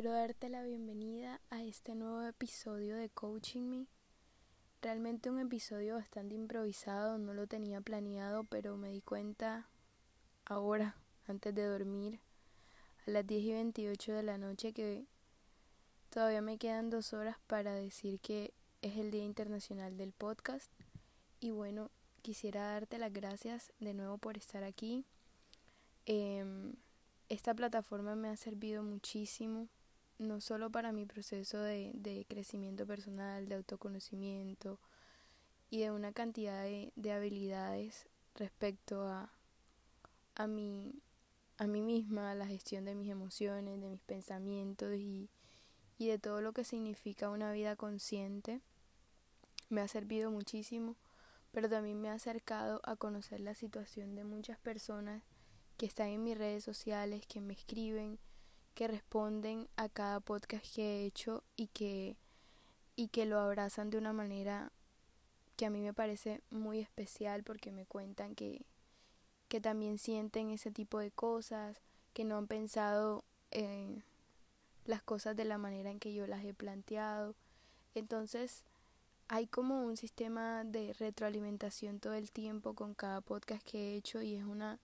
quiero 0.00 0.16
darte 0.16 0.48
la 0.48 0.62
bienvenida 0.62 1.42
a 1.50 1.62
este 1.62 1.94
nuevo 1.94 2.22
episodio 2.22 2.96
de 2.96 3.10
Coaching 3.10 3.64
Me. 3.64 3.86
Realmente 4.80 5.28
un 5.28 5.38
episodio 5.38 5.96
bastante 5.96 6.34
improvisado, 6.34 7.18
no 7.18 7.34
lo 7.34 7.46
tenía 7.46 7.82
planeado, 7.82 8.44
pero 8.44 8.78
me 8.78 8.88
di 8.88 9.02
cuenta 9.02 9.68
ahora, 10.46 10.96
antes 11.26 11.54
de 11.54 11.64
dormir, 11.64 12.18
a 13.06 13.10
las 13.10 13.26
10 13.26 13.44
y 13.44 13.52
28 13.52 14.12
de 14.14 14.22
la 14.22 14.38
noche, 14.38 14.72
que 14.72 15.04
todavía 16.08 16.40
me 16.40 16.56
quedan 16.56 16.88
dos 16.88 17.12
horas 17.12 17.36
para 17.46 17.74
decir 17.74 18.20
que 18.20 18.54
es 18.80 18.96
el 18.96 19.10
Día 19.10 19.24
Internacional 19.24 19.98
del 19.98 20.12
Podcast. 20.12 20.72
Y 21.40 21.50
bueno, 21.50 21.90
quisiera 22.22 22.72
darte 22.72 22.96
las 22.96 23.12
gracias 23.12 23.70
de 23.80 23.92
nuevo 23.92 24.16
por 24.16 24.38
estar 24.38 24.64
aquí. 24.64 25.04
Em, 26.06 26.72
esta 27.28 27.52
plataforma 27.52 28.16
me 28.16 28.28
ha 28.28 28.36
servido 28.38 28.82
muchísimo, 28.82 29.68
no 30.20 30.40
solo 30.42 30.70
para 30.70 30.92
mi 30.92 31.06
proceso 31.06 31.60
de, 31.62 31.92
de 31.94 32.26
crecimiento 32.28 32.86
personal, 32.86 33.48
de 33.48 33.54
autoconocimiento 33.54 34.78
y 35.70 35.80
de 35.80 35.90
una 35.90 36.12
cantidad 36.12 36.62
de, 36.62 36.92
de 36.94 37.12
habilidades 37.12 38.06
respecto 38.34 39.08
a, 39.08 39.32
a, 40.34 40.46
mi, 40.46 40.92
a 41.56 41.66
mí 41.66 41.80
misma, 41.80 42.30
a 42.30 42.34
la 42.34 42.46
gestión 42.46 42.84
de 42.84 42.94
mis 42.94 43.10
emociones, 43.10 43.80
de 43.80 43.88
mis 43.88 44.02
pensamientos 44.02 44.94
y, 44.94 45.30
y 45.96 46.08
de 46.08 46.18
todo 46.18 46.42
lo 46.42 46.52
que 46.52 46.64
significa 46.64 47.30
una 47.30 47.50
vida 47.52 47.74
consciente. 47.74 48.60
Me 49.70 49.80
ha 49.80 49.88
servido 49.88 50.30
muchísimo, 50.30 50.96
pero 51.50 51.70
también 51.70 51.98
me 51.98 52.10
ha 52.10 52.14
acercado 52.14 52.82
a 52.84 52.96
conocer 52.96 53.40
la 53.40 53.54
situación 53.54 54.14
de 54.16 54.24
muchas 54.24 54.58
personas 54.58 55.22
que 55.78 55.86
están 55.86 56.08
en 56.08 56.22
mis 56.22 56.36
redes 56.36 56.62
sociales, 56.62 57.26
que 57.26 57.40
me 57.40 57.54
escriben, 57.54 58.18
que 58.74 58.88
responden 58.88 59.68
a 59.76 59.88
cada 59.88 60.20
podcast 60.20 60.74
que 60.74 60.82
he 60.82 61.06
hecho 61.06 61.42
y 61.56 61.68
que, 61.68 62.16
y 62.96 63.08
que 63.08 63.26
lo 63.26 63.38
abrazan 63.38 63.90
de 63.90 63.98
una 63.98 64.12
manera 64.12 64.72
que 65.56 65.66
a 65.66 65.70
mí 65.70 65.80
me 65.80 65.92
parece 65.92 66.40
muy 66.50 66.80
especial 66.80 67.42
porque 67.42 67.72
me 67.72 67.84
cuentan 67.84 68.34
que, 68.34 68.64
que 69.48 69.60
también 69.60 69.98
sienten 69.98 70.50
ese 70.50 70.70
tipo 70.70 70.98
de 70.98 71.10
cosas, 71.10 71.80
que 72.12 72.24
no 72.24 72.36
han 72.38 72.46
pensado 72.46 73.24
eh, 73.50 74.02
las 74.86 75.02
cosas 75.02 75.36
de 75.36 75.44
la 75.44 75.58
manera 75.58 75.90
en 75.90 76.00
que 76.00 76.14
yo 76.14 76.26
las 76.26 76.44
he 76.44 76.54
planteado. 76.54 77.34
Entonces, 77.94 78.64
hay 79.28 79.46
como 79.46 79.84
un 79.84 79.96
sistema 79.96 80.64
de 80.64 80.92
retroalimentación 80.94 82.00
todo 82.00 82.14
el 82.14 82.30
tiempo 82.30 82.74
con 82.74 82.94
cada 82.94 83.20
podcast 83.20 83.64
que 83.64 83.78
he 83.78 83.96
hecho 83.96 84.22
y 84.22 84.34
es 84.34 84.44
una 84.44 84.80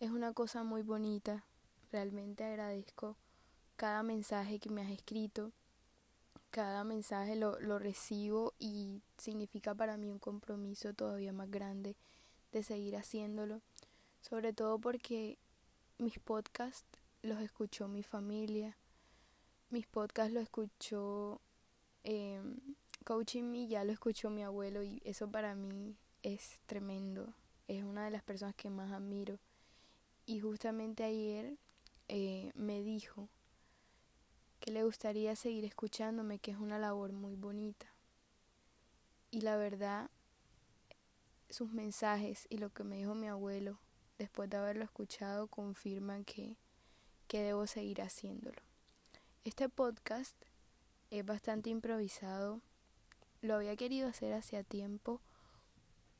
es 0.00 0.10
una 0.10 0.32
cosa 0.32 0.62
muy 0.62 0.82
bonita. 0.82 1.44
Realmente 1.90 2.44
agradezco 2.44 3.16
cada 3.76 4.02
mensaje 4.02 4.58
que 4.58 4.70
me 4.70 4.82
has 4.82 4.90
escrito. 4.90 5.52
Cada 6.50 6.84
mensaje 6.84 7.36
lo, 7.36 7.58
lo 7.60 7.78
recibo 7.78 8.54
y 8.58 9.02
significa 9.18 9.74
para 9.74 9.96
mí 9.96 10.10
un 10.10 10.18
compromiso 10.18 10.94
todavía 10.94 11.32
más 11.32 11.50
grande 11.50 11.96
de 12.52 12.62
seguir 12.62 12.96
haciéndolo. 12.96 13.60
Sobre 14.20 14.52
todo 14.52 14.78
porque 14.78 15.38
mis 15.98 16.18
podcasts 16.18 16.86
los 17.22 17.40
escuchó 17.40 17.88
mi 17.88 18.02
familia. 18.02 18.76
Mis 19.70 19.86
podcasts 19.86 20.32
los 20.32 20.44
escuchó 20.44 21.40
eh, 22.04 22.40
Coaching 23.04 23.44
Me, 23.44 23.66
ya 23.66 23.84
lo 23.84 23.92
escuchó 23.92 24.30
mi 24.30 24.42
abuelo 24.42 24.82
y 24.82 25.00
eso 25.04 25.30
para 25.30 25.54
mí 25.54 25.96
es 26.22 26.60
tremendo. 26.66 27.34
Es 27.66 27.84
una 27.84 28.04
de 28.04 28.10
las 28.10 28.22
personas 28.22 28.54
que 28.54 28.70
más 28.70 28.92
admiro. 28.92 29.38
Y 30.26 30.40
justamente 30.40 31.04
ayer 31.04 31.58
eh, 32.08 32.50
me 32.54 32.82
dijo 32.82 33.28
que 34.60 34.72
le 34.72 34.84
gustaría 34.84 35.36
seguir 35.36 35.64
escuchándome, 35.64 36.38
que 36.38 36.50
es 36.50 36.56
una 36.58 36.78
labor 36.78 37.12
muy 37.12 37.36
bonita. 37.36 37.86
Y 39.30 39.42
la 39.42 39.56
verdad, 39.56 40.10
sus 41.50 41.70
mensajes 41.70 42.46
y 42.48 42.58
lo 42.58 42.70
que 42.70 42.84
me 42.84 42.96
dijo 42.96 43.14
mi 43.14 43.28
abuelo, 43.28 43.78
después 44.18 44.50
de 44.50 44.56
haberlo 44.56 44.84
escuchado, 44.84 45.46
confirman 45.46 46.24
que, 46.24 46.56
que 47.28 47.42
debo 47.42 47.66
seguir 47.66 48.02
haciéndolo. 48.02 48.60
Este 49.44 49.68
podcast 49.68 50.34
es 51.10 51.24
bastante 51.24 51.70
improvisado. 51.70 52.60
Lo 53.40 53.54
había 53.54 53.76
querido 53.76 54.08
hacer 54.08 54.32
hacía 54.32 54.64
tiempo, 54.64 55.20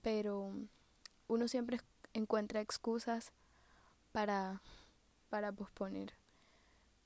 pero 0.02 0.52
uno 1.26 1.48
siempre 1.48 1.80
encuentra 2.14 2.60
excusas 2.60 3.32
para, 4.12 4.62
para 5.28 5.52
posponer, 5.52 6.12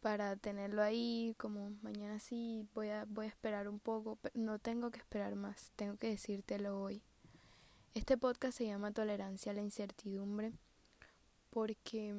para 0.01 0.37
tenerlo 0.37 0.83
ahí 0.83 1.35
como 1.39 1.71
mañana 1.83 2.19
sí, 2.19 2.67
voy 2.75 2.89
a, 2.89 3.05
voy 3.09 3.27
a 3.27 3.29
esperar 3.29 3.69
un 3.69 3.79
poco, 3.79 4.17
pero 4.21 4.39
no 4.39 4.59
tengo 4.59 4.91
que 4.91 4.99
esperar 4.99 5.35
más, 5.35 5.73
tengo 5.77 5.97
que 5.97 6.09
decírtelo 6.09 6.81
hoy. 6.81 7.03
Este 7.95 8.17
podcast 8.17 8.57
se 8.57 8.67
llama 8.67 8.93
Tolerancia 8.93 9.53
a 9.53 9.55
la 9.55 9.63
incertidumbre 9.63 10.53
porque 11.51 12.15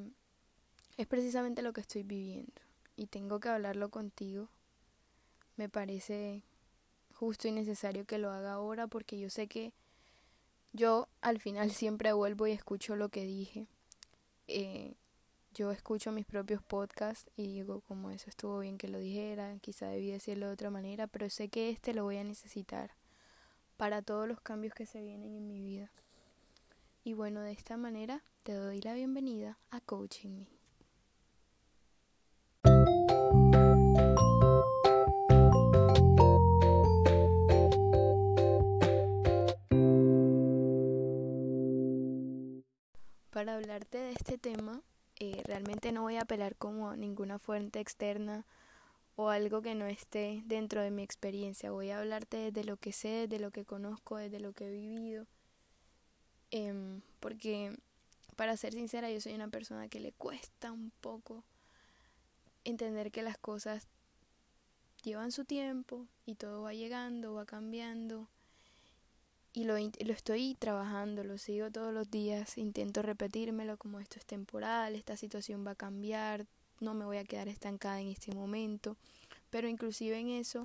es 0.96 1.06
precisamente 1.06 1.62
lo 1.62 1.72
que 1.72 1.80
estoy 1.80 2.04
viviendo 2.04 2.62
y 2.96 3.06
tengo 3.06 3.40
que 3.40 3.48
hablarlo 3.48 3.90
contigo. 3.90 4.48
Me 5.56 5.68
parece 5.68 6.42
justo 7.12 7.48
y 7.48 7.52
necesario 7.52 8.04
que 8.04 8.18
lo 8.18 8.30
haga 8.30 8.52
ahora 8.52 8.86
porque 8.86 9.18
yo 9.18 9.30
sé 9.30 9.48
que 9.48 9.72
yo 10.72 11.08
al 11.20 11.40
final 11.40 11.70
siempre 11.72 12.12
vuelvo 12.12 12.46
y 12.46 12.52
escucho 12.52 12.96
lo 12.96 13.08
que 13.08 13.24
dije 13.24 13.66
eh, 14.46 14.94
yo 15.54 15.70
escucho 15.70 16.10
mis 16.12 16.26
propios 16.26 16.62
podcasts 16.62 17.30
y 17.36 17.46
digo 17.46 17.80
como 17.82 18.10
eso 18.10 18.28
estuvo 18.28 18.58
bien 18.58 18.76
que 18.76 18.88
lo 18.88 18.98
dijera, 18.98 19.56
quizá 19.60 19.86
debí 19.86 20.10
decirlo 20.10 20.48
de 20.48 20.52
otra 20.52 20.70
manera, 20.70 21.06
pero 21.06 21.30
sé 21.30 21.48
que 21.48 21.70
este 21.70 21.94
lo 21.94 22.04
voy 22.04 22.16
a 22.18 22.24
necesitar 22.24 22.90
para 23.76 24.02
todos 24.02 24.28
los 24.28 24.40
cambios 24.40 24.74
que 24.74 24.86
se 24.86 25.00
vienen 25.00 25.34
en 25.34 25.46
mi 25.46 25.60
vida. 25.60 25.90
Y 27.04 27.12
bueno, 27.12 27.40
de 27.40 27.52
esta 27.52 27.76
manera 27.76 28.24
te 28.42 28.52
doy 28.52 28.80
la 28.80 28.94
bienvenida 28.94 29.58
a 29.70 29.80
Coaching 29.80 30.30
Me. 30.30 30.48
para 43.30 43.56
hablarte 43.56 43.98
de 43.98 44.12
este 44.12 44.38
tema, 44.38 44.80
eh, 45.20 45.42
realmente 45.44 45.92
no 45.92 46.02
voy 46.02 46.16
a 46.16 46.22
apelar 46.22 46.56
como 46.56 46.90
a 46.90 46.96
ninguna 46.96 47.38
fuente 47.38 47.80
externa 47.80 48.44
o 49.16 49.28
algo 49.28 49.62
que 49.62 49.74
no 49.74 49.86
esté 49.86 50.42
dentro 50.46 50.82
de 50.82 50.90
mi 50.90 51.02
experiencia. 51.02 51.70
Voy 51.70 51.90
a 51.90 51.98
hablarte 51.98 52.36
desde 52.36 52.64
lo 52.64 52.76
que 52.76 52.92
sé, 52.92 53.28
de 53.28 53.38
lo 53.38 53.50
que 53.50 53.64
conozco, 53.64 54.16
desde 54.16 54.40
lo 54.40 54.52
que 54.52 54.66
he 54.66 54.70
vivido. 54.70 55.26
Em, 56.50 57.00
porque, 57.20 57.76
para 58.36 58.56
ser 58.56 58.72
sincera, 58.72 59.10
yo 59.10 59.20
soy 59.20 59.34
una 59.34 59.48
persona 59.48 59.88
que 59.88 60.00
le 60.00 60.12
cuesta 60.12 60.72
un 60.72 60.90
poco 61.00 61.44
entender 62.64 63.12
que 63.12 63.22
las 63.22 63.38
cosas 63.38 63.86
llevan 65.02 65.32
su 65.32 65.44
tiempo 65.44 66.06
y 66.26 66.34
todo 66.34 66.62
va 66.62 66.72
llegando, 66.72 67.34
va 67.34 67.44
cambiando 67.44 68.28
y 69.54 69.64
lo, 69.64 69.78
lo 69.78 70.12
estoy 70.12 70.56
trabajando, 70.58 71.22
lo 71.22 71.38
sigo 71.38 71.70
todos 71.70 71.94
los 71.94 72.10
días, 72.10 72.58
intento 72.58 73.02
repetírmelo 73.02 73.76
como 73.76 74.00
esto 74.00 74.18
es 74.18 74.26
temporal, 74.26 74.96
esta 74.96 75.16
situación 75.16 75.64
va 75.64 75.70
a 75.70 75.76
cambiar, 75.76 76.44
no 76.80 76.92
me 76.92 77.04
voy 77.04 77.18
a 77.18 77.24
quedar 77.24 77.46
estancada 77.46 78.00
en 78.00 78.08
este 78.08 78.34
momento, 78.34 78.96
pero 79.50 79.68
inclusive 79.68 80.18
en 80.18 80.30
eso 80.30 80.64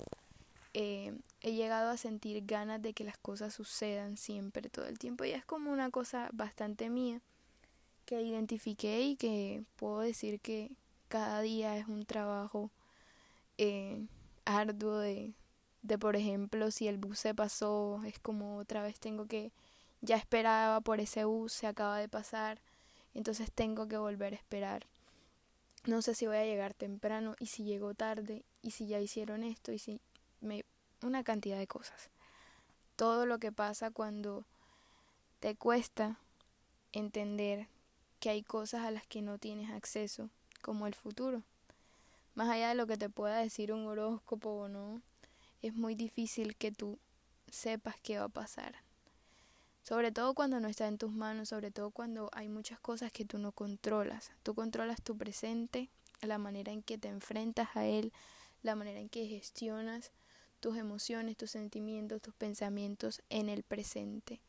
eh, 0.73 1.13
he 1.41 1.53
llegado 1.53 1.91
a 1.91 1.97
sentir 1.97 2.43
ganas 2.47 2.81
de 2.81 2.93
que 2.93 3.03
las 3.03 3.19
cosas 3.19 3.53
sucedan 3.53 4.17
siempre, 4.17 4.69
todo 4.69 4.87
el 4.87 4.97
tiempo, 4.97 5.23
y 5.23 5.31
es 5.31 5.45
como 5.45 5.71
una 5.71 5.91
cosa 5.91 6.27
bastante 6.33 6.89
mía 6.89 7.21
que 8.05 8.23
identifiqué 8.23 9.01
y 9.01 9.15
que 9.15 9.63
puedo 9.75 9.99
decir 9.99 10.39
que 10.39 10.71
cada 11.09 11.41
día 11.41 11.77
es 11.77 11.87
un 11.87 12.05
trabajo 12.05 12.71
eh, 13.59 14.07
arduo 14.45 14.97
de, 14.97 15.33
de 15.81 15.97
por 15.97 16.15
ejemplo 16.15 16.71
si 16.71 16.87
el 16.87 16.97
bus 16.97 17.19
se 17.19 17.33
pasó 17.33 18.01
es 18.05 18.19
como 18.19 18.57
otra 18.57 18.83
vez 18.83 18.99
tengo 18.99 19.25
que 19.25 19.51
ya 20.01 20.15
esperaba 20.17 20.81
por 20.81 20.99
ese 20.99 21.25
bus 21.25 21.53
se 21.53 21.67
acaba 21.67 21.97
de 21.97 22.09
pasar 22.09 22.61
entonces 23.13 23.51
tengo 23.51 23.87
que 23.87 23.97
volver 23.97 24.33
a 24.33 24.37
esperar. 24.37 24.85
No 25.85 26.01
sé 26.01 26.13
si 26.13 26.27
voy 26.27 26.37
a 26.37 26.45
llegar 26.45 26.73
temprano 26.73 27.35
y 27.39 27.47
si 27.47 27.63
llego 27.63 27.93
tarde 27.93 28.43
y 28.61 28.71
si 28.71 28.87
ya 28.87 28.99
hicieron 28.99 29.43
esto 29.43 29.71
y 29.71 29.79
si 29.79 29.99
me 30.41 30.65
una 31.01 31.23
cantidad 31.23 31.57
de 31.57 31.67
cosas. 31.67 32.09
Todo 32.95 33.25
lo 33.25 33.39
que 33.39 33.51
pasa 33.51 33.91
cuando 33.91 34.45
te 35.39 35.55
cuesta 35.55 36.19
entender 36.91 37.67
que 38.19 38.29
hay 38.29 38.43
cosas 38.43 38.85
a 38.85 38.91
las 38.91 39.07
que 39.07 39.21
no 39.21 39.37
tienes 39.37 39.71
acceso 39.71 40.29
como 40.61 40.85
el 40.85 40.95
futuro. 40.95 41.43
Más 42.35 42.49
allá 42.49 42.69
de 42.69 42.75
lo 42.75 42.87
que 42.87 42.97
te 42.97 43.09
pueda 43.09 43.37
decir 43.37 43.71
un 43.71 43.87
horóscopo 43.87 44.49
o 44.49 44.67
no 44.67 45.01
es 45.61 45.73
muy 45.73 45.95
difícil 45.95 46.55
que 46.55 46.71
tú 46.71 46.99
sepas 47.49 47.95
qué 48.01 48.19
va 48.19 48.25
a 48.25 48.29
pasar. 48.29 48.75
Sobre 49.83 50.11
todo 50.11 50.33
cuando 50.33 50.59
no 50.59 50.67
está 50.67 50.87
en 50.87 50.97
tus 50.97 51.11
manos, 51.11 51.49
sobre 51.49 51.71
todo 51.71 51.91
cuando 51.91 52.29
hay 52.33 52.47
muchas 52.47 52.79
cosas 52.79 53.11
que 53.11 53.25
tú 53.25 53.37
no 53.39 53.51
controlas. 53.51 54.31
Tú 54.43 54.53
controlas 54.53 55.01
tu 55.01 55.17
presente, 55.17 55.89
la 56.21 56.37
manera 56.37 56.71
en 56.71 56.83
que 56.83 56.97
te 56.97 57.07
enfrentas 57.07 57.69
a 57.75 57.85
él, 57.85 58.13
la 58.61 58.75
manera 58.75 58.99
en 58.99 59.09
que 59.09 59.25
gestionas 59.27 60.11
tus 60.59 60.77
emociones, 60.77 61.37
tus 61.37 61.51
sentimientos, 61.51 62.21
tus 62.21 62.35
pensamientos 62.35 63.21
en 63.29 63.49
el 63.49 63.63
presente. 63.63 64.41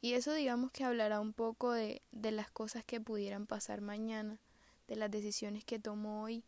Y 0.00 0.12
eso 0.12 0.32
digamos 0.34 0.70
que 0.70 0.84
hablará 0.84 1.20
un 1.20 1.32
poco 1.32 1.72
de, 1.72 2.02
de 2.12 2.30
las 2.30 2.50
cosas 2.50 2.84
que 2.84 3.00
pudieran 3.00 3.46
pasar 3.46 3.80
mañana, 3.80 4.38
de 4.86 4.96
las 4.96 5.10
decisiones 5.10 5.64
que 5.64 5.78
tomo 5.78 6.22
hoy 6.22 6.44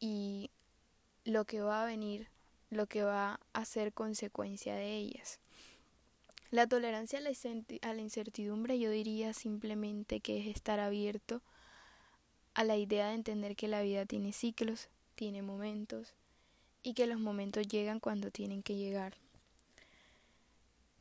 y 0.00 0.50
lo 1.24 1.44
que 1.44 1.60
va 1.60 1.82
a 1.82 1.86
venir, 1.86 2.28
lo 2.70 2.86
que 2.86 3.02
va 3.02 3.40
a 3.52 3.64
ser 3.64 3.92
consecuencia 3.92 4.74
de 4.74 4.96
ellas. 4.96 5.40
La 6.50 6.66
tolerancia 6.66 7.18
a 7.18 7.92
la 7.92 8.00
incertidumbre 8.00 8.78
yo 8.78 8.90
diría 8.90 9.34
simplemente 9.34 10.20
que 10.20 10.38
es 10.40 10.46
estar 10.46 10.80
abierto 10.80 11.42
a 12.54 12.64
la 12.64 12.76
idea 12.76 13.08
de 13.08 13.14
entender 13.14 13.54
que 13.54 13.68
la 13.68 13.82
vida 13.82 14.06
tiene 14.06 14.32
ciclos, 14.32 14.88
tiene 15.14 15.42
momentos 15.42 16.14
y 16.82 16.94
que 16.94 17.06
los 17.06 17.20
momentos 17.20 17.68
llegan 17.68 18.00
cuando 18.00 18.30
tienen 18.30 18.62
que 18.62 18.76
llegar. 18.76 19.16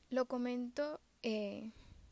Lo 0.09 0.25
comento 0.25 0.99
eh, 1.23 1.71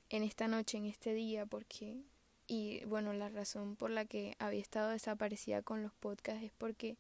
en 0.09 0.23
esta 0.23 0.47
noche, 0.47 0.77
en 0.77 0.85
este 0.85 1.13
día, 1.13 1.45
porque, 1.45 2.03
y 2.47 2.83
bueno, 2.85 3.13
la 3.13 3.29
razón 3.29 3.75
por 3.75 3.91
la 3.91 4.05
que 4.05 4.35
había 4.39 4.61
estado 4.61 4.91
desaparecida 4.91 5.61
con 5.61 5.83
los 5.83 5.93
podcasts 5.93 6.43
es 6.43 6.51
porque 6.57 6.97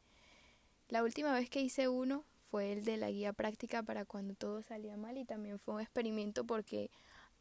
la 0.89 1.03
última 1.03 1.33
vez 1.33 1.49
que 1.49 1.61
hice 1.61 1.87
uno 1.87 2.25
fue 2.55 2.71
el 2.71 2.85
de 2.85 2.95
la 2.95 3.11
guía 3.11 3.33
práctica 3.33 3.83
para 3.83 4.05
cuando 4.05 4.33
todo 4.33 4.61
salía 4.61 4.95
mal 4.95 5.17
y 5.17 5.25
también 5.25 5.59
fue 5.59 5.73
un 5.73 5.81
experimento 5.81 6.45
porque 6.45 6.89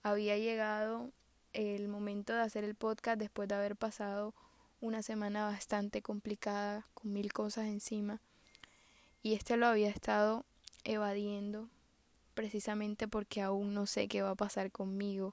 había 0.03 0.37
llegado 0.39 1.13
el 1.53 1.87
momento 1.87 2.33
de 2.33 2.41
hacer 2.41 2.65
el 2.65 2.75
podcast 2.75 3.21
después 3.21 3.49
de 3.49 3.55
haber 3.55 3.77
pasado 3.77 4.35
una 4.81 5.03
semana 5.03 5.45
bastante 5.45 6.03
complicada 6.03 6.85
con 6.95 7.13
mil 7.13 7.33
cosas 7.33 7.67
encima 7.67 8.21
y 9.23 9.35
este 9.35 9.57
lo 9.57 9.69
había 9.69 9.89
estado 9.89 10.45
evadiendo 10.83 11.69
precisamente 12.35 13.07
porque 13.07 13.41
aún 13.41 13.73
no 13.73 13.87
sé 13.87 14.09
qué 14.09 14.21
va 14.21 14.31
a 14.31 14.35
pasar 14.35 14.73
conmigo. 14.73 15.33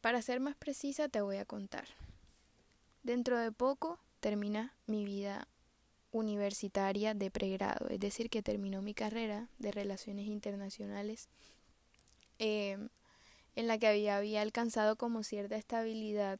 Para 0.00 0.22
ser 0.22 0.40
más 0.40 0.56
precisa 0.56 1.10
te 1.10 1.20
voy 1.20 1.36
a 1.36 1.44
contar. 1.44 1.88
Dentro 3.02 3.38
de 3.38 3.52
poco 3.52 3.98
termina 4.20 4.72
mi 4.86 5.04
vida 5.04 5.46
universitaria 6.12 7.14
de 7.14 7.30
pregrado, 7.30 7.88
es 7.88 7.98
decir, 7.98 8.30
que 8.30 8.42
terminó 8.42 8.82
mi 8.82 8.94
carrera 8.94 9.48
de 9.58 9.72
relaciones 9.72 10.26
internacionales, 10.26 11.28
em, 12.38 12.88
en 13.56 13.66
la 13.66 13.78
que 13.78 13.88
había, 13.88 14.18
había 14.18 14.42
alcanzado 14.42 14.96
como 14.96 15.22
cierta 15.22 15.56
estabilidad, 15.56 16.38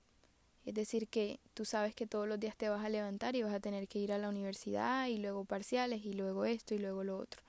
es 0.65 0.75
decir, 0.75 1.09
que 1.09 1.41
tú 1.55 1.65
sabes 1.65 1.95
que 1.95 2.07
todos 2.07 2.29
los 2.29 2.39
días 2.39 2.57
te 2.57 2.69
vas 2.69 2.85
a 2.85 2.89
levantar 2.89 3.35
y 3.35 3.43
vas 3.43 3.55
a 3.55 3.61
tener 3.61 3.89
que 3.89 3.99
ir 3.99 4.13
a 4.13 4.19
la 4.19 4.29
universidad 4.29 5.09
y 5.09 5.19
luego 5.19 5.45
parciales 5.45 6.05
y 6.05 6.13
luego 6.13 6.45
esto 6.45 6.75
y 6.75 6.79
luego 6.79 7.03
lo 7.03 7.19
otro. 7.19 7.43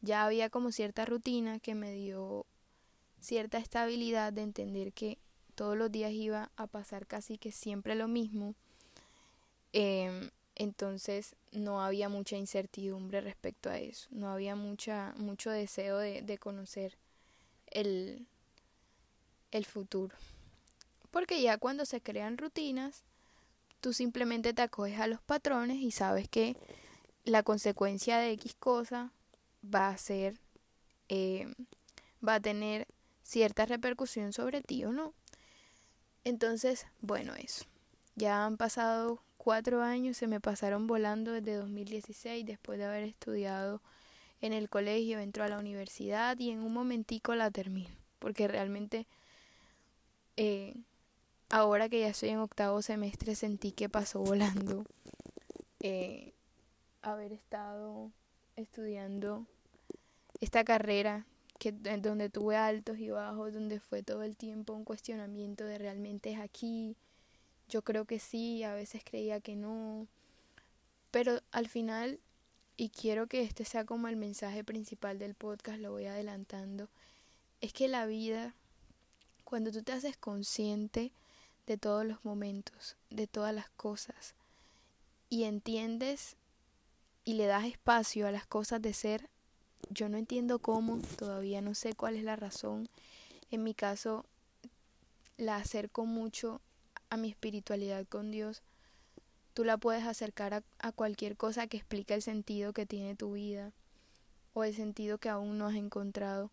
Ya 0.00 0.24
había 0.24 0.50
como 0.50 0.72
cierta 0.72 1.04
rutina 1.04 1.60
que 1.60 1.74
me 1.74 1.92
dio 1.92 2.44
cierta 3.20 3.58
estabilidad 3.58 4.32
de 4.32 4.42
entender 4.42 4.92
que 4.92 5.18
todos 5.54 5.76
los 5.76 5.90
días 5.92 6.12
iba 6.12 6.50
a 6.56 6.66
pasar 6.66 7.06
casi 7.06 7.38
que 7.38 7.52
siempre 7.52 7.94
lo 7.94 8.08
mismo. 8.08 8.54
Eh, 9.72 10.30
entonces 10.54 11.34
no 11.52 11.82
había 11.82 12.08
mucha 12.08 12.36
incertidumbre 12.36 13.20
respecto 13.20 13.70
a 13.70 13.78
eso, 13.78 14.08
no 14.10 14.30
había 14.30 14.56
mucha, 14.56 15.14
mucho 15.16 15.50
deseo 15.50 15.98
de, 15.98 16.22
de 16.22 16.38
conocer 16.38 16.96
el, 17.66 18.26
el 19.50 19.64
futuro. 19.64 20.16
Porque 21.10 21.40
ya 21.42 21.58
cuando 21.58 21.86
se 21.86 22.00
crean 22.00 22.38
rutinas, 22.38 23.04
tú 23.80 23.92
simplemente 23.92 24.52
te 24.52 24.62
acoges 24.62 24.98
a 24.98 25.06
los 25.06 25.20
patrones 25.22 25.76
y 25.76 25.90
sabes 25.90 26.28
que 26.28 26.56
la 27.24 27.42
consecuencia 27.42 28.18
de 28.18 28.32
X 28.32 28.54
cosa 28.58 29.12
va 29.62 29.88
a 29.88 29.98
ser, 29.98 30.40
eh, 31.08 31.52
va 32.26 32.34
a 32.34 32.40
tener 32.40 32.86
cierta 33.22 33.66
repercusión 33.66 34.32
sobre 34.32 34.62
ti 34.62 34.84
o 34.84 34.92
no. 34.92 35.14
Entonces, 36.24 36.86
bueno, 37.00 37.34
eso. 37.34 37.64
Ya 38.16 38.44
han 38.44 38.56
pasado 38.56 39.22
cuatro 39.44 39.82
años 39.82 40.16
se 40.16 40.26
me 40.26 40.40
pasaron 40.40 40.86
volando 40.86 41.32
desde 41.32 41.56
2016 41.56 42.46
después 42.46 42.78
de 42.78 42.86
haber 42.86 43.04
estudiado 43.04 43.82
en 44.40 44.54
el 44.54 44.70
colegio, 44.70 45.18
entro 45.18 45.44
a 45.44 45.48
la 45.48 45.58
universidad 45.58 46.38
y 46.38 46.50
en 46.50 46.60
un 46.60 46.72
momentico 46.72 47.34
la 47.34 47.50
termino, 47.50 47.90
porque 48.20 48.48
realmente 48.48 49.06
eh, 50.38 50.74
ahora 51.50 51.90
que 51.90 52.00
ya 52.00 52.08
estoy 52.08 52.30
en 52.30 52.38
octavo 52.38 52.80
semestre 52.80 53.34
sentí 53.34 53.70
que 53.70 53.90
pasó 53.90 54.20
volando 54.20 54.86
eh, 55.80 56.32
haber 57.02 57.34
estado 57.34 58.10
estudiando 58.56 59.46
esta 60.40 60.64
carrera 60.64 61.26
que 61.58 61.70
donde 61.70 62.30
tuve 62.30 62.56
altos 62.56 62.98
y 62.98 63.10
bajos, 63.10 63.52
donde 63.52 63.78
fue 63.78 64.02
todo 64.02 64.22
el 64.22 64.38
tiempo 64.38 64.72
un 64.72 64.84
cuestionamiento 64.84 65.64
de 65.64 65.76
realmente 65.76 66.32
es 66.32 66.40
aquí, 66.40 66.96
yo 67.68 67.82
creo 67.82 68.04
que 68.04 68.18
sí, 68.18 68.62
a 68.62 68.74
veces 68.74 69.02
creía 69.04 69.40
que 69.40 69.56
no, 69.56 70.06
pero 71.10 71.40
al 71.52 71.68
final, 71.68 72.20
y 72.76 72.88
quiero 72.90 73.26
que 73.26 73.42
este 73.42 73.64
sea 73.64 73.84
como 73.84 74.08
el 74.08 74.16
mensaje 74.16 74.64
principal 74.64 75.18
del 75.18 75.34
podcast, 75.34 75.78
lo 75.78 75.92
voy 75.92 76.06
adelantando, 76.06 76.88
es 77.60 77.72
que 77.72 77.88
la 77.88 78.06
vida, 78.06 78.54
cuando 79.44 79.70
tú 79.70 79.82
te 79.82 79.92
haces 79.92 80.16
consciente 80.16 81.12
de 81.66 81.78
todos 81.78 82.04
los 82.04 82.24
momentos, 82.24 82.96
de 83.10 83.26
todas 83.26 83.54
las 83.54 83.70
cosas, 83.70 84.34
y 85.30 85.44
entiendes 85.44 86.36
y 87.24 87.34
le 87.34 87.46
das 87.46 87.64
espacio 87.64 88.26
a 88.26 88.32
las 88.32 88.46
cosas 88.46 88.82
de 88.82 88.92
ser, 88.92 89.30
yo 89.90 90.08
no 90.08 90.18
entiendo 90.18 90.58
cómo, 90.58 91.00
todavía 91.16 91.60
no 91.60 91.74
sé 91.74 91.94
cuál 91.94 92.16
es 92.16 92.24
la 92.24 92.36
razón. 92.36 92.88
En 93.50 93.62
mi 93.62 93.74
caso, 93.74 94.24
la 95.36 95.56
acerco 95.56 96.06
mucho 96.06 96.60
a 97.14 97.16
mi 97.16 97.30
espiritualidad 97.30 98.06
con 98.06 98.30
Dios, 98.30 98.62
tú 99.54 99.64
la 99.64 99.78
puedes 99.78 100.04
acercar 100.04 100.64
a, 100.78 100.92
cualquier 100.92 101.36
cosa 101.36 101.66
que 101.68 101.76
explique 101.76 102.12
el 102.12 102.22
sentido 102.22 102.72
que 102.72 102.86
tiene 102.86 103.14
tu 103.14 103.32
vida 103.32 103.72
o 104.52 104.64
el 104.64 104.74
sentido 104.74 105.18
que 105.18 105.28
aún 105.28 105.56
no 105.56 105.68
has 105.68 105.76
encontrado. 105.76 106.50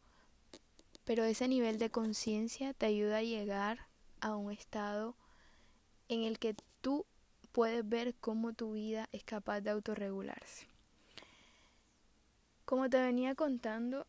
Pero 1.04 1.24
ese 1.24 1.48
nivel 1.48 1.80
de 1.80 1.90
conciencia 1.90 2.74
te 2.74 2.86
ayuda 2.86 3.18
a 3.18 3.24
llegar 3.24 3.88
a 4.22 4.36
un 4.36 4.52
estado 4.52 5.16
en 6.10 6.24
el 6.24 6.38
que 6.38 6.56
tú 6.82 7.06
puedes 7.52 7.88
ver 7.88 8.16
cómo 8.16 8.54
tu 8.54 8.74
vida 8.74 9.10
es 9.12 9.24
capaz 9.24 9.62
de 9.62 9.72
autorregularse. 9.72 10.68
Como 12.66 12.88
te 12.90 13.02
venía 13.02 13.34
contando, 13.34 14.06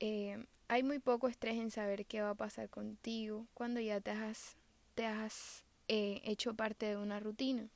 eh, 0.00 0.46
hay 0.68 0.82
muy 0.82 0.98
poco 0.98 1.28
estrés 1.28 1.56
en 1.56 1.70
saber 1.70 2.04
qué 2.04 2.20
va 2.20 2.30
a 2.30 2.34
pasar 2.34 2.68
contigo 2.68 3.46
cuando 3.54 3.80
ya 3.80 4.00
te 4.02 4.10
has, 4.10 4.56
te 4.94 5.06
has 5.06 5.64
he 5.88 6.20
hecho 6.24 6.54
parte 6.54 6.86
de 6.86 6.96
una 6.96 7.20
rutina. 7.20 7.68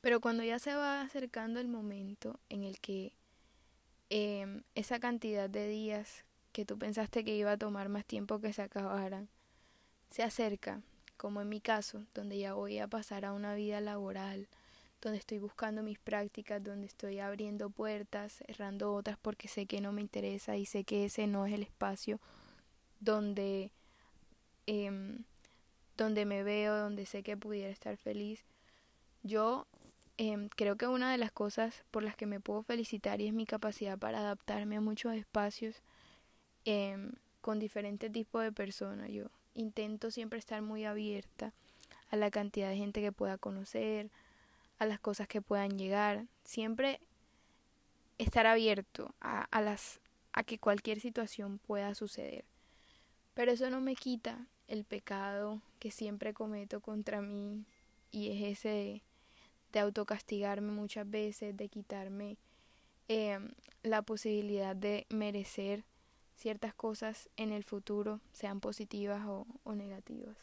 Pero 0.00 0.20
cuando 0.20 0.42
ya 0.42 0.58
se 0.58 0.74
va 0.74 1.02
acercando 1.02 1.60
el 1.60 1.68
momento 1.68 2.40
en 2.48 2.64
el 2.64 2.80
que 2.80 3.12
em, 4.10 4.62
esa 4.74 4.98
cantidad 4.98 5.48
de 5.48 5.68
días 5.68 6.24
que 6.52 6.64
tú 6.64 6.76
pensaste 6.76 7.24
que 7.24 7.36
iba 7.36 7.52
a 7.52 7.56
tomar 7.56 7.88
más 7.88 8.04
tiempo 8.04 8.40
que 8.40 8.52
se 8.52 8.62
acabaran, 8.62 9.28
se 10.10 10.22
acerca, 10.22 10.82
como 11.16 11.40
en 11.40 11.48
mi 11.48 11.60
caso, 11.60 12.04
donde 12.14 12.38
ya 12.38 12.54
voy 12.54 12.78
a 12.78 12.88
pasar 12.88 13.24
a 13.24 13.32
una 13.32 13.54
vida 13.54 13.80
laboral, 13.80 14.48
donde 15.00 15.18
estoy 15.18 15.38
buscando 15.38 15.82
mis 15.82 15.98
prácticas, 15.98 16.62
donde 16.62 16.86
estoy 16.86 17.20
abriendo 17.20 17.70
puertas, 17.70 18.42
cerrando 18.46 18.94
otras 18.94 19.18
porque 19.18 19.48
sé 19.48 19.66
que 19.66 19.80
no 19.80 19.92
me 19.92 20.00
interesa 20.00 20.56
y 20.56 20.66
sé 20.66 20.84
que 20.84 21.04
ese 21.04 21.26
no 21.26 21.46
es 21.46 21.52
el 21.52 21.62
espacio 21.62 22.20
donde 23.00 23.72
eh, 24.66 25.18
donde 25.96 26.24
me 26.24 26.42
veo, 26.42 26.76
donde 26.76 27.06
sé 27.06 27.22
que 27.22 27.36
pudiera 27.36 27.70
estar 27.70 27.96
feliz. 27.96 28.44
Yo 29.22 29.66
eh, 30.18 30.48
creo 30.56 30.76
que 30.76 30.86
una 30.86 31.10
de 31.10 31.18
las 31.18 31.32
cosas 31.32 31.84
por 31.90 32.02
las 32.02 32.16
que 32.16 32.26
me 32.26 32.40
puedo 32.40 32.62
felicitar 32.62 33.20
y 33.20 33.28
es 33.28 33.32
mi 33.32 33.46
capacidad 33.46 33.98
para 33.98 34.20
adaptarme 34.20 34.76
a 34.76 34.80
muchos 34.80 35.14
espacios 35.14 35.76
eh, 36.64 37.10
con 37.40 37.58
diferentes 37.58 38.10
tipos 38.12 38.42
de 38.42 38.52
personas. 38.52 39.10
Yo 39.10 39.26
intento 39.54 40.10
siempre 40.10 40.38
estar 40.38 40.62
muy 40.62 40.84
abierta 40.84 41.52
a 42.10 42.16
la 42.16 42.30
cantidad 42.30 42.68
de 42.68 42.76
gente 42.76 43.00
que 43.00 43.12
pueda 43.12 43.38
conocer, 43.38 44.10
a 44.78 44.86
las 44.86 45.00
cosas 45.00 45.28
que 45.28 45.40
puedan 45.40 45.78
llegar. 45.78 46.26
Siempre 46.44 47.00
estar 48.18 48.46
abierto 48.46 49.14
a, 49.20 49.44
a 49.50 49.60
las 49.60 50.00
a 50.32 50.44
que 50.44 50.58
cualquier 50.58 51.00
situación 51.00 51.58
pueda 51.58 51.94
suceder. 51.94 52.44
Pero 53.34 53.52
eso 53.52 53.70
no 53.70 53.80
me 53.80 53.94
quita 53.94 54.46
el 54.72 54.84
pecado 54.84 55.60
que 55.78 55.90
siempre 55.90 56.32
cometo 56.32 56.80
contra 56.80 57.20
mí 57.20 57.66
y 58.10 58.30
es 58.30 58.58
ese 58.58 59.02
de, 59.70 59.80
autocastigarme 59.80 60.72
muchas 60.72 61.08
veces, 61.08 61.54
de 61.56 61.68
quitarme 61.68 62.38
eh, 63.08 63.38
la 63.82 64.00
posibilidad 64.00 64.74
de 64.74 65.06
merecer 65.10 65.84
ciertas 66.36 66.74
cosas 66.74 67.28
en 67.36 67.52
el 67.52 67.64
futuro, 67.64 68.20
sean 68.32 68.60
positivas 68.60 69.26
o, 69.26 69.46
o 69.62 69.74
negativas. 69.74 70.36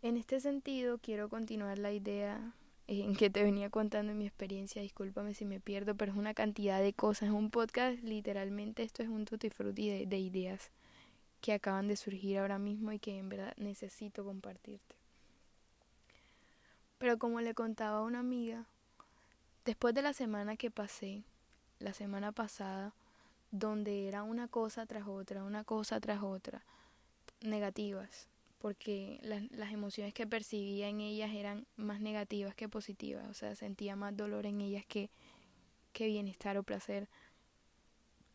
En 0.00 0.16
este 0.16 0.38
sentido, 0.38 0.98
quiero 0.98 1.28
continuar 1.28 1.78
la 1.80 1.92
idea 1.92 2.54
en 2.86 3.16
que 3.16 3.28
te 3.28 3.42
venía 3.42 3.70
contando 3.70 4.14
mi 4.14 4.26
experiencia. 4.26 4.82
Discúlpame 4.82 5.34
si 5.34 5.44
me 5.44 5.58
pierdo, 5.58 5.96
pero 5.96 6.12
es 6.12 6.18
una 6.18 6.34
cantidad 6.34 6.80
de 6.80 6.92
cosas. 6.92 7.30
Es 7.30 7.34
un 7.34 7.50
podcast, 7.50 8.00
literalmente, 8.04 8.84
esto 8.84 9.02
es 9.02 9.08
un 9.08 9.24
tutti 9.24 9.50
frutti 9.50 9.90
de, 9.90 10.06
de 10.06 10.18
ideas 10.18 10.70
que 11.40 11.52
acaban 11.52 11.88
de 11.88 11.96
surgir 11.96 12.38
ahora 12.38 12.58
mismo 12.58 12.92
y 12.92 12.98
que 12.98 13.18
en 13.18 13.28
verdad 13.28 13.54
necesito 13.56 14.24
compartirte. 14.24 14.96
Pero 16.98 17.18
como 17.18 17.40
le 17.40 17.54
contaba 17.54 17.98
a 17.98 18.02
una 18.02 18.18
amiga, 18.18 18.66
después 19.64 19.94
de 19.94 20.02
la 20.02 20.12
semana 20.12 20.56
que 20.56 20.70
pasé, 20.70 21.22
la 21.78 21.94
semana 21.94 22.32
pasada, 22.32 22.92
donde 23.50 24.08
era 24.08 24.24
una 24.24 24.48
cosa 24.48 24.84
tras 24.86 25.06
otra, 25.06 25.44
una 25.44 25.64
cosa 25.64 26.00
tras 26.00 26.22
otra, 26.22 26.64
negativas, 27.40 28.28
porque 28.58 29.20
las, 29.22 29.48
las 29.52 29.72
emociones 29.72 30.12
que 30.12 30.26
percibía 30.26 30.88
en 30.88 31.00
ellas 31.00 31.30
eran 31.32 31.66
más 31.76 32.00
negativas 32.00 32.56
que 32.56 32.68
positivas, 32.68 33.28
o 33.28 33.34
sea, 33.34 33.54
sentía 33.54 33.94
más 33.94 34.16
dolor 34.16 34.44
en 34.44 34.60
ellas 34.60 34.84
que, 34.86 35.10
que 35.92 36.06
bienestar 36.06 36.58
o 36.58 36.64
placer. 36.64 37.08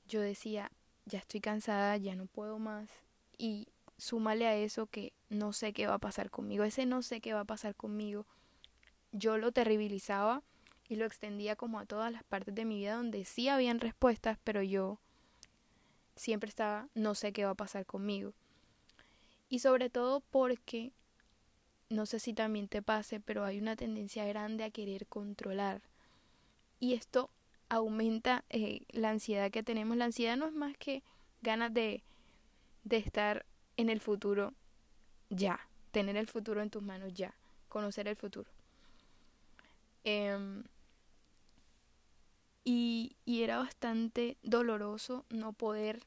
Yo 0.07 0.21
decía, 0.21 0.71
ya 1.05 1.19
estoy 1.19 1.41
cansada, 1.41 1.97
ya 1.97 2.15
no 2.15 2.25
puedo 2.25 2.59
más, 2.59 2.89
y 3.37 3.67
súmale 3.97 4.47
a 4.47 4.55
eso 4.55 4.87
que 4.87 5.13
no 5.29 5.53
sé 5.53 5.73
qué 5.73 5.87
va 5.87 5.95
a 5.95 5.99
pasar 5.99 6.29
conmigo, 6.29 6.63
ese 6.63 6.85
no 6.85 7.01
sé 7.01 7.21
qué 7.21 7.33
va 7.33 7.41
a 7.41 7.45
pasar 7.45 7.75
conmigo, 7.75 8.25
yo 9.11 9.37
lo 9.37 9.51
terribilizaba 9.51 10.41
y 10.89 10.95
lo 10.95 11.05
extendía 11.05 11.55
como 11.55 11.79
a 11.79 11.85
todas 11.85 12.11
las 12.11 12.23
partes 12.23 12.55
de 12.55 12.65
mi 12.65 12.77
vida 12.77 12.95
donde 12.95 13.25
sí 13.25 13.47
habían 13.47 13.79
respuestas, 13.79 14.37
pero 14.43 14.61
yo 14.61 14.99
siempre 16.15 16.49
estaba, 16.49 16.89
no 16.93 17.15
sé 17.15 17.33
qué 17.33 17.45
va 17.45 17.51
a 17.51 17.55
pasar 17.55 17.85
conmigo. 17.85 18.33
Y 19.49 19.59
sobre 19.59 19.89
todo 19.89 20.21
porque, 20.21 20.91
no 21.89 22.05
sé 22.05 22.19
si 22.19 22.33
también 22.33 22.67
te 22.67 22.81
pase, 22.81 23.19
pero 23.19 23.45
hay 23.45 23.59
una 23.59 23.75
tendencia 23.75 24.25
grande 24.25 24.63
a 24.63 24.71
querer 24.71 25.05
controlar. 25.07 25.81
Y 26.79 26.93
esto 26.93 27.29
aumenta 27.69 28.43
eh, 28.49 28.81
la 28.89 29.09
ansiedad 29.09 29.51
que 29.51 29.63
tenemos. 29.63 29.97
La 29.97 30.05
ansiedad 30.05 30.37
no 30.37 30.47
es 30.47 30.53
más 30.53 30.77
que 30.77 31.03
ganas 31.41 31.73
de, 31.73 32.03
de 32.83 32.97
estar 32.97 33.45
en 33.77 33.89
el 33.89 33.99
futuro 33.99 34.53
ya, 35.29 35.59
tener 35.91 36.17
el 36.17 36.27
futuro 36.27 36.61
en 36.61 36.69
tus 36.69 36.83
manos 36.83 37.13
ya, 37.13 37.33
conocer 37.69 38.07
el 38.07 38.15
futuro. 38.15 38.49
Em, 40.03 40.63
y, 42.63 43.15
y 43.25 43.43
era 43.43 43.57
bastante 43.57 44.37
doloroso 44.43 45.25
no 45.29 45.53
poder 45.53 46.01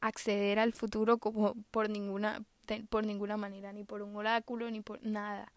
acceder 0.00 0.58
al 0.58 0.72
futuro 0.72 1.18
como 1.18 1.54
por 1.70 1.90
ninguna, 1.90 2.44
por 2.88 3.04
ninguna 3.06 3.36
manera, 3.36 3.72
ni 3.72 3.84
por 3.84 4.02
un 4.02 4.16
oráculo, 4.16 4.70
ni 4.70 4.80
por 4.80 5.04
nada. 5.04 5.52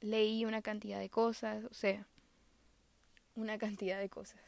Leí 0.00 0.44
una 0.44 0.62
cantidad 0.62 1.00
de 1.00 1.10
cosas, 1.10 1.64
o 1.70 1.74
sea, 1.74 2.06
una 3.34 3.58
cantidad 3.58 3.98
de 3.98 4.08
cosas. 4.08 4.40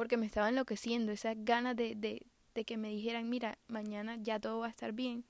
Porque 0.00 0.16
me 0.16 0.24
estaba 0.24 0.48
enloqueciendo, 0.48 1.12
esas 1.12 1.36
ganas 1.44 1.76
de, 1.76 1.94
de, 1.94 2.22
de 2.54 2.64
que 2.64 2.78
me 2.78 2.88
dijeran, 2.88 3.28
mira, 3.28 3.58
mañana 3.68 4.16
ya 4.16 4.40
todo 4.40 4.60
va 4.60 4.68
a 4.68 4.70
estar 4.70 4.92
bien. 4.92 5.26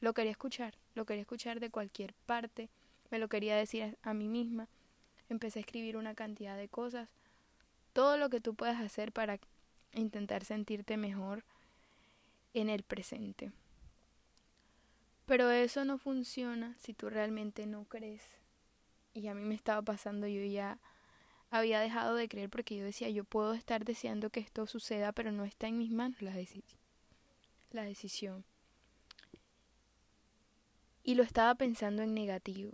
Lo 0.00 0.14
quería 0.14 0.30
escuchar, 0.30 0.78
lo 0.94 1.04
quería 1.04 1.20
escuchar 1.20 1.60
de 1.60 1.68
cualquier 1.68 2.14
parte, 2.24 2.70
me 3.10 3.18
lo 3.18 3.28
quería 3.28 3.54
decir 3.54 3.82
a, 3.82 4.10
a 4.10 4.14
mí 4.14 4.26
misma. 4.28 4.66
Empecé 5.28 5.58
a 5.58 5.60
escribir 5.60 5.98
una 5.98 6.14
cantidad 6.14 6.56
de 6.56 6.70
cosas 6.70 7.10
todo 7.92 8.16
lo 8.16 8.30
que 8.30 8.40
tú 8.40 8.54
puedas 8.54 8.80
hacer 8.80 9.12
para 9.12 9.38
intentar 9.92 10.46
sentirte 10.46 10.96
mejor 10.96 11.44
en 12.54 12.70
el 12.70 12.82
presente. 12.82 13.52
Pero 15.26 15.50
eso 15.50 15.84
no 15.84 15.98
funciona 15.98 16.76
si 16.78 16.94
tú 16.94 17.10
realmente 17.10 17.66
no 17.66 17.84
crees. 17.84 18.22
Y 19.12 19.26
a 19.26 19.34
mí 19.34 19.42
me 19.42 19.54
estaba 19.54 19.82
pasando, 19.82 20.26
yo 20.26 20.42
ya 20.46 20.78
había 21.54 21.78
dejado 21.78 22.16
de 22.16 22.28
creer 22.28 22.50
porque 22.50 22.76
yo 22.76 22.84
decía, 22.84 23.08
yo 23.10 23.22
puedo 23.22 23.54
estar 23.54 23.84
deseando 23.84 24.28
que 24.28 24.40
esto 24.40 24.66
suceda, 24.66 25.12
pero 25.12 25.30
no 25.30 25.44
está 25.44 25.68
en 25.68 25.78
mis 25.78 25.92
manos 25.92 26.20
la, 26.20 26.34
la 27.70 27.84
decisión. 27.84 28.44
Y 31.04 31.14
lo 31.14 31.22
estaba 31.22 31.54
pensando 31.54 32.02
en 32.02 32.12
negativo. 32.12 32.72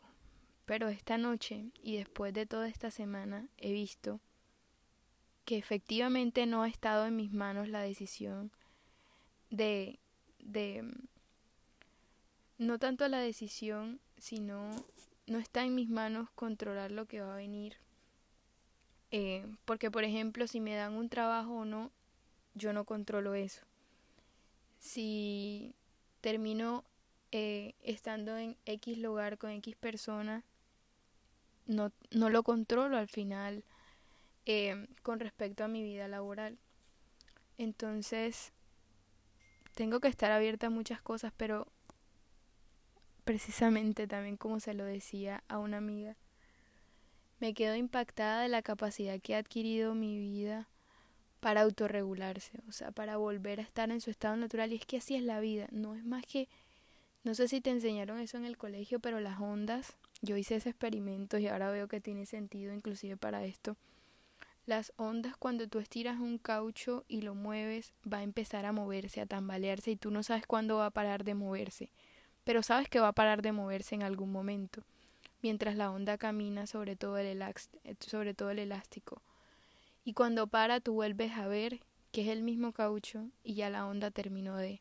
Pero 0.64 0.88
esta 0.88 1.18
noche 1.18 1.66
y 1.82 1.96
después 1.96 2.32
de 2.32 2.46
toda 2.46 2.68
esta 2.68 2.90
semana 2.90 3.48
he 3.58 3.70
visto 3.70 4.18
que 5.44 5.58
efectivamente 5.58 6.46
no 6.46 6.62
ha 6.62 6.68
estado 6.68 7.06
en 7.06 7.16
mis 7.16 7.32
manos 7.32 7.68
la 7.68 7.82
decisión 7.82 8.50
de, 9.50 9.98
de 10.38 10.90
no 12.56 12.78
tanto 12.78 13.06
la 13.08 13.18
decisión, 13.18 14.00
sino 14.16 14.70
no 15.26 15.38
está 15.38 15.64
en 15.64 15.74
mis 15.74 15.90
manos 15.90 16.30
controlar 16.30 16.92
lo 16.92 17.04
que 17.04 17.20
va 17.20 17.34
a 17.34 17.36
venir. 17.36 17.76
Eh, 19.10 19.44
porque, 19.64 19.90
por 19.90 20.04
ejemplo, 20.04 20.46
si 20.46 20.60
me 20.60 20.74
dan 20.74 20.94
un 20.94 21.08
trabajo 21.08 21.52
o 21.52 21.64
no, 21.64 21.90
yo 22.54 22.72
no 22.72 22.84
controlo 22.84 23.34
eso. 23.34 23.62
Si 24.78 25.74
termino 26.20 26.84
eh, 27.32 27.74
estando 27.82 28.36
en 28.36 28.56
X 28.66 28.98
lugar 28.98 29.38
con 29.38 29.50
X 29.50 29.76
persona, 29.76 30.44
no, 31.66 31.92
no 32.10 32.30
lo 32.30 32.42
controlo 32.42 32.96
al 32.96 33.08
final 33.08 33.64
eh, 34.46 34.86
con 35.02 35.20
respecto 35.20 35.64
a 35.64 35.68
mi 35.68 35.82
vida 35.82 36.08
laboral. 36.08 36.58
Entonces, 37.58 38.52
tengo 39.74 40.00
que 40.00 40.08
estar 40.08 40.32
abierta 40.32 40.68
a 40.68 40.70
muchas 40.70 41.02
cosas, 41.02 41.32
pero 41.36 41.66
precisamente 43.24 44.06
también 44.06 44.36
como 44.36 44.60
se 44.60 44.74
lo 44.74 44.84
decía 44.84 45.44
a 45.48 45.58
una 45.58 45.76
amiga, 45.76 46.16
me 47.40 47.54
quedo 47.54 47.74
impactada 47.74 48.42
de 48.42 48.48
la 48.48 48.62
capacidad 48.62 49.20
que 49.20 49.34
ha 49.34 49.38
adquirido 49.38 49.94
mi 49.94 50.18
vida 50.18 50.68
para 51.40 51.62
autorregularse, 51.62 52.60
o 52.68 52.72
sea, 52.72 52.92
para 52.92 53.16
volver 53.16 53.60
a 53.60 53.62
estar 53.62 53.90
en 53.90 54.00
su 54.00 54.10
estado 54.10 54.36
natural. 54.36 54.72
Y 54.72 54.76
es 54.76 54.86
que 54.86 54.98
así 54.98 55.16
es 55.16 55.22
la 55.22 55.40
vida, 55.40 55.66
no 55.72 55.94
es 55.94 56.04
más 56.04 56.24
que, 56.26 56.48
no 57.24 57.34
sé 57.34 57.48
si 57.48 57.60
te 57.60 57.70
enseñaron 57.70 58.20
eso 58.20 58.36
en 58.36 58.44
el 58.44 58.58
colegio, 58.58 59.00
pero 59.00 59.20
las 59.20 59.40
ondas, 59.40 59.96
yo 60.20 60.36
hice 60.36 60.56
ese 60.56 60.68
experimento 60.68 61.38
y 61.38 61.48
ahora 61.48 61.70
veo 61.70 61.88
que 61.88 62.00
tiene 62.00 62.26
sentido 62.26 62.74
inclusive 62.74 63.16
para 63.16 63.44
esto. 63.44 63.76
Las 64.66 64.92
ondas 64.96 65.36
cuando 65.38 65.66
tú 65.66 65.78
estiras 65.78 66.20
un 66.20 66.36
caucho 66.36 67.04
y 67.08 67.22
lo 67.22 67.34
mueves 67.34 67.94
va 68.10 68.18
a 68.18 68.22
empezar 68.22 68.66
a 68.66 68.72
moverse, 68.72 69.22
a 69.22 69.26
tambalearse 69.26 69.90
y 69.92 69.96
tú 69.96 70.10
no 70.10 70.22
sabes 70.22 70.46
cuándo 70.46 70.76
va 70.76 70.86
a 70.86 70.90
parar 70.90 71.24
de 71.24 71.34
moverse, 71.34 71.90
pero 72.44 72.62
sabes 72.62 72.88
que 72.90 73.00
va 73.00 73.08
a 73.08 73.12
parar 73.12 73.40
de 73.40 73.52
moverse 73.52 73.94
en 73.94 74.02
algún 74.02 74.30
momento, 74.30 74.84
mientras 75.42 75.76
la 75.76 75.90
onda 75.90 76.18
camina 76.18 76.66
sobre 76.66 76.96
todo 76.96 77.18
el, 77.18 77.28
elástico. 78.58 79.22
Y 80.04 80.14
cuando 80.14 80.46
para 80.46 80.80
tú 80.80 80.94
vuelves 80.94 81.32
a 81.32 81.46
ver 81.46 81.80
que 82.12 82.22
es 82.22 82.28
el 82.28 82.42
mismo 82.42 82.72
caucho 82.72 83.28
y 83.44 83.54
ya 83.54 83.70
la 83.70 83.86
onda 83.86 84.10
terminó 84.10 84.56
de, 84.56 84.80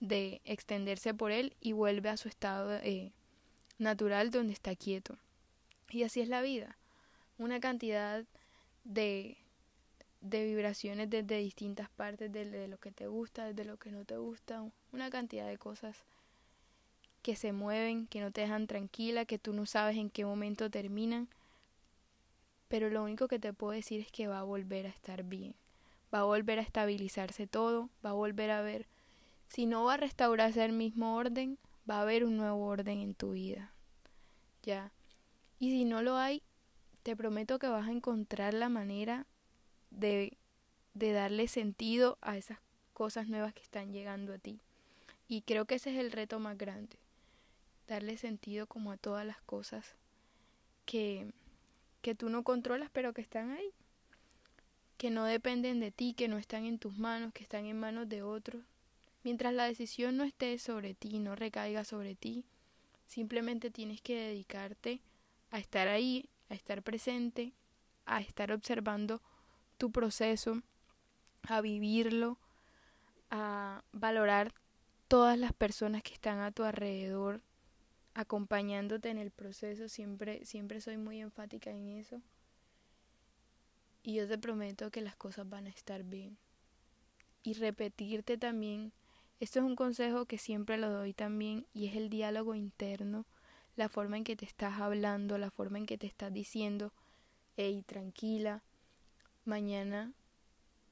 de 0.00 0.40
extenderse 0.44 1.14
por 1.14 1.32
él 1.32 1.54
y 1.60 1.72
vuelve 1.72 2.08
a 2.08 2.16
su 2.16 2.28
estado 2.28 2.74
eh, 2.74 3.12
natural 3.78 4.30
donde 4.30 4.52
está 4.52 4.74
quieto. 4.76 5.18
Y 5.88 6.02
así 6.02 6.20
es 6.20 6.28
la 6.28 6.42
vida. 6.42 6.76
Una 7.38 7.58
cantidad 7.60 8.24
de, 8.84 9.38
de 10.20 10.44
vibraciones 10.44 11.08
desde 11.08 11.38
distintas 11.38 11.88
partes, 11.90 12.30
de, 12.32 12.68
lo 12.68 12.78
que 12.78 12.92
te 12.92 13.06
gusta, 13.06 13.46
desde 13.46 13.64
lo 13.64 13.78
que 13.78 13.90
no 13.90 14.04
te 14.04 14.16
gusta, 14.16 14.64
una 14.92 15.10
cantidad 15.10 15.46
de 15.46 15.58
cosas 15.58 16.04
que 17.22 17.36
se 17.36 17.52
mueven, 17.52 18.06
que 18.06 18.20
no 18.20 18.30
te 18.30 18.42
dejan 18.42 18.66
tranquila, 18.66 19.24
que 19.24 19.38
tú 19.38 19.52
no 19.52 19.66
sabes 19.66 19.96
en 19.96 20.10
qué 20.10 20.24
momento 20.24 20.70
terminan, 20.70 21.28
pero 22.68 22.88
lo 22.88 23.02
único 23.02 23.28
que 23.28 23.38
te 23.38 23.52
puedo 23.52 23.72
decir 23.72 24.00
es 24.00 24.10
que 24.10 24.28
va 24.28 24.40
a 24.40 24.44
volver 24.44 24.86
a 24.86 24.90
estar 24.90 25.24
bien, 25.24 25.54
va 26.14 26.20
a 26.20 26.24
volver 26.24 26.58
a 26.58 26.62
estabilizarse 26.62 27.46
todo, 27.46 27.90
va 28.04 28.10
a 28.10 28.14
volver 28.14 28.50
a 28.50 28.62
ver, 28.62 28.86
si 29.48 29.66
no 29.66 29.84
va 29.84 29.94
a 29.94 29.98
restaurarse 29.98 30.64
el 30.64 30.72
mismo 30.72 31.16
orden, 31.16 31.58
va 31.88 31.98
a 31.98 32.02
haber 32.02 32.24
un 32.24 32.36
nuevo 32.36 32.64
orden 32.66 33.00
en 33.00 33.14
tu 33.14 33.32
vida, 33.32 33.72
ya, 34.62 34.92
y 35.58 35.70
si 35.70 35.84
no 35.84 36.02
lo 36.02 36.16
hay, 36.16 36.42
te 37.02 37.16
prometo 37.16 37.58
que 37.58 37.68
vas 37.68 37.88
a 37.88 37.92
encontrar 37.92 38.54
la 38.54 38.68
manera 38.68 39.26
de, 39.90 40.36
de 40.94 41.12
darle 41.12 41.48
sentido 41.48 42.18
a 42.20 42.36
esas 42.36 42.58
cosas 42.92 43.28
nuevas 43.28 43.54
que 43.54 43.62
están 43.62 43.92
llegando 43.92 44.34
a 44.34 44.38
ti. 44.38 44.60
Y 45.26 45.42
creo 45.42 45.64
que 45.64 45.76
ese 45.76 45.90
es 45.92 45.98
el 45.98 46.12
reto 46.12 46.40
más 46.40 46.58
grande, 46.58 46.98
darle 47.90 48.16
sentido 48.16 48.66
como 48.66 48.92
a 48.92 48.96
todas 48.96 49.26
las 49.26 49.42
cosas 49.42 49.96
que, 50.86 51.32
que 52.02 52.14
tú 52.14 52.28
no 52.30 52.44
controlas 52.44 52.88
pero 52.92 53.12
que 53.12 53.20
están 53.20 53.50
ahí, 53.50 53.72
que 54.96 55.10
no 55.10 55.24
dependen 55.24 55.80
de 55.80 55.90
ti, 55.90 56.14
que 56.14 56.28
no 56.28 56.38
están 56.38 56.64
en 56.64 56.78
tus 56.78 56.96
manos, 56.96 57.32
que 57.32 57.42
están 57.42 57.66
en 57.66 57.78
manos 57.78 58.08
de 58.08 58.22
otros. 58.22 58.62
Mientras 59.24 59.52
la 59.52 59.64
decisión 59.64 60.16
no 60.16 60.24
esté 60.24 60.56
sobre 60.58 60.94
ti, 60.94 61.18
no 61.18 61.34
recaiga 61.34 61.84
sobre 61.84 62.14
ti, 62.14 62.44
simplemente 63.06 63.70
tienes 63.70 64.00
que 64.00 64.16
dedicarte 64.16 65.02
a 65.50 65.58
estar 65.58 65.88
ahí 65.88 66.28
a 66.48 66.54
estar 66.54 66.82
presente, 66.82 67.52
a 68.06 68.20
estar 68.20 68.52
observando 68.52 69.22
tu 69.78 69.90
proceso, 69.90 70.62
a 71.42 71.60
vivirlo, 71.60 72.38
a 73.30 73.82
valorar 73.92 74.52
todas 75.08 75.38
las 75.38 75.52
personas 75.52 76.02
que 76.02 76.12
están 76.12 76.40
a 76.40 76.50
tu 76.50 76.64
alrededor, 76.64 77.40
acompañándote 78.14 79.10
en 79.10 79.18
el 79.18 79.30
proceso, 79.30 79.88
siempre, 79.88 80.44
siempre 80.44 80.80
soy 80.80 80.96
muy 80.96 81.20
enfática 81.20 81.70
en 81.70 81.88
eso. 81.88 82.20
Y 84.02 84.14
yo 84.14 84.26
te 84.26 84.38
prometo 84.38 84.90
que 84.90 85.02
las 85.02 85.16
cosas 85.16 85.48
van 85.48 85.66
a 85.66 85.70
estar 85.70 86.02
bien. 86.04 86.38
Y 87.42 87.54
repetirte 87.54 88.38
también, 88.38 88.92
esto 89.38 89.60
es 89.60 89.64
un 89.64 89.76
consejo 89.76 90.26
que 90.26 90.38
siempre 90.38 90.76
lo 90.76 90.90
doy 90.90 91.14
también, 91.14 91.66
y 91.72 91.86
es 91.86 91.96
el 91.96 92.10
diálogo 92.10 92.54
interno, 92.54 93.26
la 93.76 93.88
forma 93.88 94.16
en 94.16 94.24
que 94.24 94.36
te 94.36 94.44
estás 94.44 94.80
hablando, 94.80 95.38
la 95.38 95.50
forma 95.50 95.78
en 95.78 95.86
que 95.86 95.96
te 95.96 96.06
estás 96.06 96.32
diciendo, 96.32 96.92
hey, 97.56 97.82
tranquila, 97.86 98.62
mañana 99.44 100.12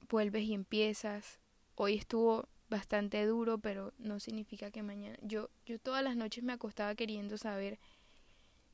vuelves 0.09 0.45
y 0.45 0.55
empiezas, 0.55 1.39
hoy 1.75 1.95
estuvo 1.97 2.49
bastante 2.69 3.25
duro, 3.25 3.59
pero 3.59 3.93
no 3.99 4.21
significa 4.21 4.71
que 4.71 4.83
mañana. 4.83 5.17
Yo, 5.23 5.51
yo 5.67 5.79
todas 5.79 6.03
las 6.03 6.17
noches 6.17 6.45
me 6.45 6.53
acostaba 6.53 6.95
queriendo 6.95 7.39
saber 7.39 7.79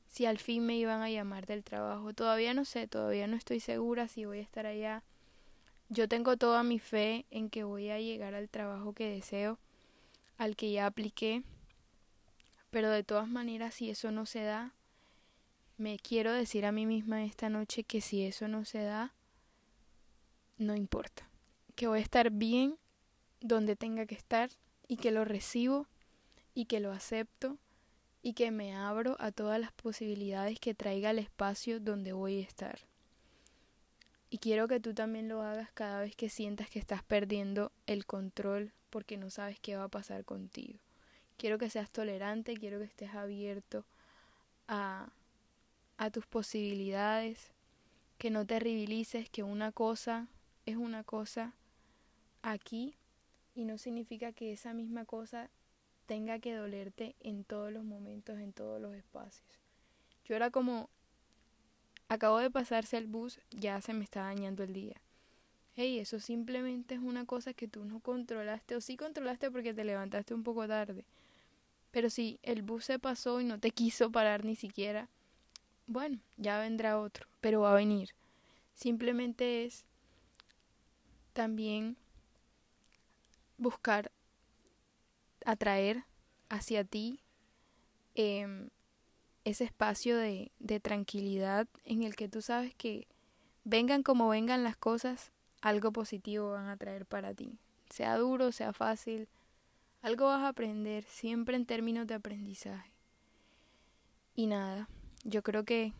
si 0.07 0.25
al 0.25 0.37
fin 0.37 0.65
me 0.65 0.77
iban 0.77 1.01
a 1.01 1.09
llamar 1.09 1.45
del 1.45 1.63
trabajo. 1.63 2.13
Todavía 2.13 2.53
no 2.53 2.65
sé, 2.65 2.87
todavía 2.87 3.27
no 3.27 3.35
estoy 3.35 3.59
segura 3.59 4.07
si 4.07 4.25
voy 4.25 4.39
a 4.39 4.43
estar 4.43 4.65
allá. 4.65 5.03
Yo 5.89 6.07
tengo 6.07 6.37
toda 6.37 6.63
mi 6.63 6.79
fe 6.79 7.25
en 7.29 7.49
que 7.49 7.63
voy 7.63 7.89
a 7.89 7.99
llegar 7.99 8.33
al 8.33 8.49
trabajo 8.49 8.93
que 8.93 9.09
deseo, 9.09 9.59
al 10.37 10.55
que 10.55 10.71
ya 10.71 10.85
apliqué. 10.87 11.43
Pero 12.69 12.89
de 12.89 13.03
todas 13.03 13.27
maneras, 13.27 13.75
si 13.75 13.89
eso 13.89 14.11
no 14.11 14.25
se 14.25 14.41
da, 14.41 14.73
me 15.77 15.99
quiero 15.99 16.31
decir 16.31 16.65
a 16.65 16.71
mí 16.71 16.85
misma 16.85 17.23
esta 17.23 17.49
noche 17.49 17.83
que 17.83 18.01
si 18.01 18.23
eso 18.23 18.47
no 18.47 18.65
se 18.65 18.83
da, 18.83 19.13
no 20.57 20.75
importa. 20.75 21.29
Que 21.75 21.87
voy 21.87 21.99
a 21.99 22.03
estar 22.03 22.31
bien 22.31 22.77
donde 23.47 23.75
tenga 23.75 24.07
que 24.07 24.15
estar 24.15 24.49
y 24.87 24.97
que 24.97 25.11
lo 25.11 25.23
recibo 25.23 25.87
y 26.55 26.65
que 26.65 26.79
lo 26.79 26.91
acepto 26.91 27.57
y 28.23 28.33
que 28.33 28.49
me 28.49 28.75
abro 28.75 29.17
a 29.19 29.31
todas 29.31 29.59
las 29.59 29.71
posibilidades 29.71 30.59
que 30.59 30.73
traiga 30.73 31.11
el 31.11 31.19
espacio 31.19 31.79
donde 31.79 32.11
voy 32.11 32.39
a 32.39 32.43
estar. 32.43 32.79
Y 34.31 34.39
quiero 34.39 34.67
que 34.67 34.79
tú 34.79 34.95
también 34.95 35.29
lo 35.29 35.43
hagas 35.43 35.71
cada 35.73 36.01
vez 36.01 36.15
que 36.15 36.29
sientas 36.29 36.69
que 36.71 36.79
estás 36.79 37.03
perdiendo 37.03 37.71
el 37.85 38.07
control 38.07 38.73
porque 38.89 39.15
no 39.15 39.29
sabes 39.29 39.59
qué 39.59 39.75
va 39.75 39.83
a 39.83 39.89
pasar 39.89 40.25
contigo. 40.25 40.79
Quiero 41.37 41.59
que 41.59 41.69
seas 41.69 41.91
tolerante, 41.91 42.55
quiero 42.55 42.79
que 42.79 42.85
estés 42.85 43.13
abierto 43.13 43.85
a, 44.67 45.09
a 45.97 46.09
tus 46.09 46.25
posibilidades, 46.25 47.51
que 48.17 48.31
no 48.31 48.45
te 48.45 48.59
rivilices, 48.59 49.29
que 49.29 49.43
una 49.43 49.71
cosa 49.71 50.27
es 50.65 50.77
una 50.77 51.03
cosa 51.03 51.53
aquí 52.41 52.95
y 53.55 53.65
no 53.65 53.77
significa 53.77 54.33
que 54.33 54.51
esa 54.51 54.73
misma 54.73 55.05
cosa 55.05 55.49
tenga 56.05 56.39
que 56.39 56.53
dolerte 56.53 57.15
en 57.21 57.43
todos 57.43 57.71
los 57.71 57.83
momentos, 57.83 58.39
en 58.39 58.53
todos 58.53 58.81
los 58.81 58.93
espacios. 58.93 59.47
Yo 60.25 60.35
era 60.35 60.51
como, 60.51 60.89
acabo 62.09 62.37
de 62.39 62.51
pasarse 62.51 62.97
el 62.97 63.07
bus, 63.07 63.39
ya 63.51 63.81
se 63.81 63.93
me 63.93 64.03
está 64.03 64.21
dañando 64.21 64.63
el 64.63 64.73
día. 64.73 65.01
Hey, 65.75 65.99
eso 65.99 66.19
simplemente 66.19 66.95
es 66.95 67.01
una 67.01 67.25
cosa 67.25 67.53
que 67.53 67.67
tú 67.67 67.85
no 67.85 67.99
controlaste, 67.99 68.75
o 68.75 68.81
sí 68.81 68.97
controlaste 68.97 69.51
porque 69.51 69.73
te 69.73 69.83
levantaste 69.83 70.33
un 70.33 70.43
poco 70.43 70.67
tarde. 70.67 71.05
Pero 71.91 72.09
si 72.09 72.39
el 72.43 72.61
bus 72.61 72.85
se 72.85 72.99
pasó 72.99 73.41
y 73.41 73.45
no 73.45 73.59
te 73.59 73.71
quiso 73.71 74.11
parar 74.11 74.45
ni 74.45 74.55
siquiera, 74.55 75.09
bueno, 75.87 76.19
ya 76.37 76.59
vendrá 76.59 76.99
otro, 76.99 77.27
pero 77.41 77.61
va 77.61 77.71
a 77.71 77.75
venir. 77.75 78.09
Simplemente 78.73 79.65
es 79.65 79.85
también 81.33 81.97
buscar 83.57 84.11
atraer 85.45 86.05
hacia 86.49 86.83
ti 86.83 87.21
em, 88.15 88.69
ese 89.43 89.63
espacio 89.63 90.17
de, 90.17 90.51
de 90.59 90.79
tranquilidad 90.79 91.67
en 91.83 92.03
el 92.03 92.15
que 92.15 92.27
tú 92.27 92.41
sabes 92.41 92.73
que 92.75 93.07
vengan 93.63 94.03
como 94.03 94.29
vengan 94.29 94.63
las 94.63 94.77
cosas, 94.77 95.31
algo 95.61 95.91
positivo 95.91 96.51
van 96.51 96.67
a 96.67 96.77
traer 96.77 97.05
para 97.05 97.33
ti. 97.33 97.57
Sea 97.89 98.17
duro, 98.17 98.51
sea 98.51 98.73
fácil, 98.73 99.27
algo 100.01 100.25
vas 100.25 100.41
a 100.41 100.49
aprender, 100.49 101.03
siempre 101.05 101.55
en 101.55 101.65
términos 101.65 102.07
de 102.07 102.15
aprendizaje. 102.15 102.91
Y 104.35 104.47
nada, 104.47 104.89
yo 105.23 105.43
creo 105.43 105.63
que, 105.63 105.93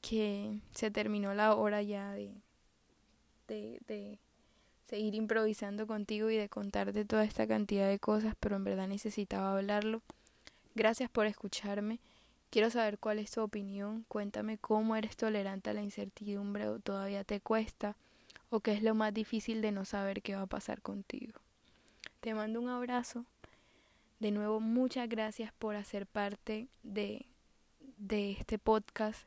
que 0.00 0.60
se 0.72 0.90
terminó 0.90 1.34
la 1.34 1.54
hora 1.54 1.82
ya 1.82 2.12
de, 2.12 2.42
de, 3.46 3.80
de 3.86 4.18
seguir 4.86 5.14
improvisando 5.14 5.86
contigo 5.86 6.30
y 6.30 6.36
de 6.36 6.48
contarte 6.48 7.04
toda 7.04 7.24
esta 7.24 7.46
cantidad 7.46 7.88
de 7.88 7.98
cosas, 7.98 8.34
pero 8.38 8.56
en 8.56 8.64
verdad 8.64 8.88
necesitaba 8.88 9.56
hablarlo. 9.56 10.00
Gracias 10.74 11.10
por 11.10 11.26
escucharme. 11.26 11.98
Quiero 12.50 12.70
saber 12.70 12.98
cuál 12.98 13.18
es 13.18 13.32
tu 13.32 13.42
opinión. 13.42 14.04
Cuéntame 14.08 14.58
cómo 14.58 14.94
eres 14.94 15.16
tolerante 15.16 15.70
a 15.70 15.74
la 15.74 15.82
incertidumbre 15.82 16.68
o 16.68 16.78
todavía 16.78 17.24
te 17.24 17.40
cuesta 17.40 17.96
o 18.48 18.60
qué 18.60 18.72
es 18.72 18.82
lo 18.82 18.94
más 18.94 19.12
difícil 19.12 19.60
de 19.60 19.72
no 19.72 19.84
saber 19.84 20.22
qué 20.22 20.36
va 20.36 20.42
a 20.42 20.46
pasar 20.46 20.80
contigo. 20.80 21.40
Te 22.20 22.34
mando 22.34 22.60
un 22.60 22.68
abrazo. 22.68 23.24
De 24.20 24.30
nuevo, 24.30 24.60
muchas 24.60 25.08
gracias 25.08 25.52
por 25.52 25.74
hacer 25.76 26.06
parte 26.06 26.68
de, 26.82 27.26
de 27.98 28.30
este 28.32 28.58
podcast, 28.58 29.26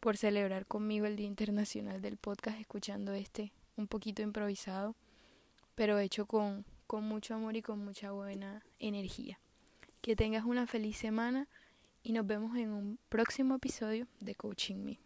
por 0.00 0.16
celebrar 0.16 0.66
conmigo 0.66 1.06
el 1.06 1.16
Día 1.16 1.26
Internacional 1.26 2.00
del 2.00 2.16
Podcast 2.16 2.58
escuchando 2.58 3.12
este 3.12 3.52
un 3.76 3.86
poquito 3.86 4.22
improvisado, 4.22 4.94
pero 5.74 5.98
hecho 5.98 6.26
con, 6.26 6.64
con 6.86 7.04
mucho 7.04 7.34
amor 7.34 7.56
y 7.56 7.62
con 7.62 7.84
mucha 7.84 8.12
buena 8.12 8.64
energía. 8.78 9.38
Que 10.00 10.16
tengas 10.16 10.44
una 10.44 10.66
feliz 10.66 10.96
semana 10.96 11.48
y 12.02 12.12
nos 12.12 12.26
vemos 12.26 12.56
en 12.56 12.70
un 12.70 12.98
próximo 13.08 13.56
episodio 13.56 14.06
de 14.20 14.34
Coaching 14.34 14.76
Me. 14.76 15.05